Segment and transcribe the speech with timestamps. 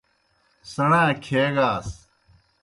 [0.71, 1.87] سیْݨا کھیگاس۔